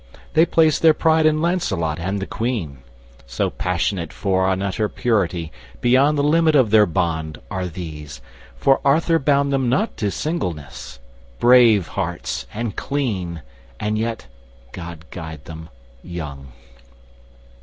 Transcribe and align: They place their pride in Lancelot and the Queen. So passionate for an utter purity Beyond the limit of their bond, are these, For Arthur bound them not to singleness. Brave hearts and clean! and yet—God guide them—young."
They 0.33 0.47
place 0.47 0.79
their 0.79 0.95
pride 0.95 1.27
in 1.27 1.43
Lancelot 1.43 1.99
and 1.99 2.19
the 2.19 2.25
Queen. 2.25 2.79
So 3.27 3.51
passionate 3.51 4.11
for 4.11 4.49
an 4.49 4.63
utter 4.63 4.89
purity 4.89 5.51
Beyond 5.79 6.17
the 6.17 6.23
limit 6.23 6.55
of 6.55 6.71
their 6.71 6.87
bond, 6.87 7.39
are 7.51 7.67
these, 7.67 8.19
For 8.55 8.81
Arthur 8.83 9.19
bound 9.19 9.53
them 9.53 9.69
not 9.69 9.95
to 9.97 10.09
singleness. 10.09 10.97
Brave 11.37 11.89
hearts 11.89 12.47
and 12.51 12.75
clean! 12.75 13.43
and 13.79 13.95
yet—God 13.95 15.05
guide 15.11 15.45
them—young." 15.45 16.51